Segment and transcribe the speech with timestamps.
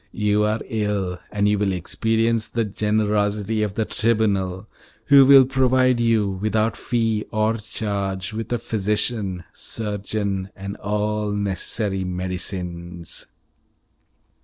[0.13, 4.67] You are ill, and you will experience the generosity of the Tribunal
[5.05, 12.03] who will provide you, without fee or charge, with a physician, surgeon, and all necessary
[12.03, 13.27] medicines."